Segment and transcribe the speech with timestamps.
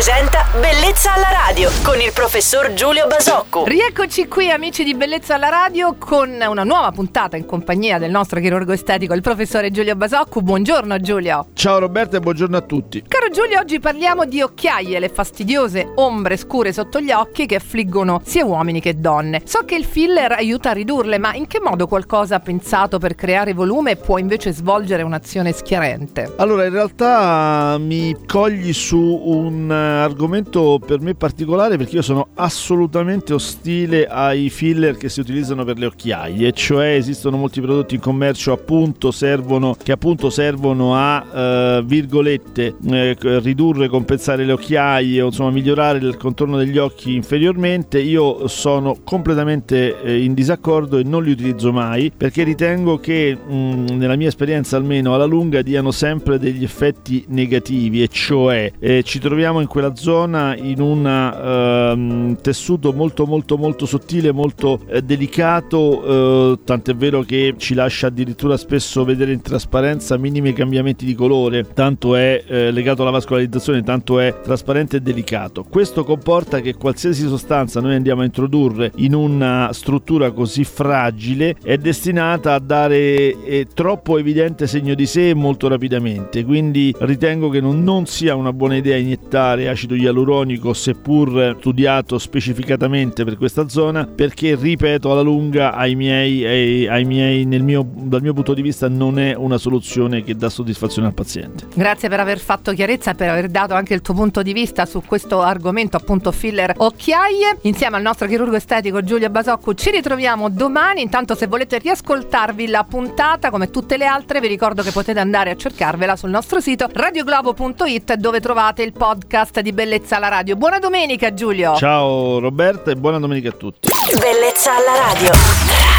[0.00, 3.66] presenta Bellezza alla radio con il professor Giulio Basocco.
[3.66, 8.40] Rieccoci qui amici di Bellezza alla radio con una nuova puntata in compagnia del nostro
[8.40, 10.40] chirurgo estetico, il professore Giulio Basocco.
[10.40, 11.48] Buongiorno Giulio.
[11.52, 13.04] Ciao Roberto e buongiorno a tutti.
[13.06, 18.22] Caro Giulio, oggi parliamo di occhiaie, le fastidiose ombre scure sotto gli occhi che affliggono
[18.24, 19.42] sia uomini che donne.
[19.44, 23.52] So che il filler aiuta a ridurle, ma in che modo qualcosa pensato per creare
[23.52, 26.32] volume può invece svolgere un'azione schiarente?
[26.36, 33.34] Allora, in realtà mi cogli su un argomento per me particolare perché io sono assolutamente
[33.34, 38.52] ostile ai filler che si utilizzano per le occhiaie, cioè esistono molti prodotti in commercio
[38.52, 45.98] appunto servono, che appunto servono a eh, virgolette eh, ridurre, compensare le occhiaie insomma migliorare
[45.98, 48.00] il contorno degli occhi inferiormente.
[48.00, 53.96] Io sono completamente eh, in disaccordo e non li utilizzo mai perché ritengo che mh,
[53.96, 59.18] nella mia esperienza almeno alla lunga diano sempre degli effetti negativi e cioè eh, ci
[59.18, 66.52] troviamo in quella zona in un uh, tessuto molto molto molto sottile, molto eh, delicato,
[66.52, 71.66] eh, tant'è vero che ci lascia addirittura spesso vedere in trasparenza minimi cambiamenti di colore,
[71.72, 75.64] tanto è eh, legato alla vascolarizzazione, tanto è trasparente e delicato.
[75.64, 81.78] Questo comporta che qualsiasi sostanza noi andiamo a introdurre in una struttura così fragile è
[81.78, 87.82] destinata a dare eh, troppo evidente segno di sé molto rapidamente, quindi ritengo che non,
[87.82, 94.56] non sia una buona idea iniettare acido ialuronico seppur studiato specificatamente per questa zona perché
[94.56, 99.18] ripeto alla lunga ai miei, ai, ai miei mio, dal mio punto di vista non
[99.18, 101.66] è una soluzione che dà soddisfazione al paziente.
[101.74, 105.02] Grazie per aver fatto chiarezza per aver dato anche il tuo punto di vista su
[105.04, 107.58] questo argomento appunto filler occhiaie.
[107.62, 111.02] Insieme al nostro chirurgo estetico Giulio Basocco ci ritroviamo domani.
[111.02, 115.50] Intanto se volete riascoltarvi la puntata come tutte le altre vi ricordo che potete andare
[115.50, 120.56] a cercarvela sul nostro sito radioglobo.it dove trovate il podcast di Bellezza alla Radio.
[120.56, 121.76] Buona domenica Giulio.
[121.76, 123.88] Ciao Roberta e buona domenica a tutti.
[124.18, 125.89] Bellezza alla radio